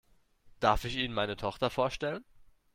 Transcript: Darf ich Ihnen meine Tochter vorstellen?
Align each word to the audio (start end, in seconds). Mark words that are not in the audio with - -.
Darf 0.59 0.83
ich 0.85 0.95
Ihnen 0.95 1.13
meine 1.13 1.37
Tochter 1.37 1.69
vorstellen? 1.69 2.23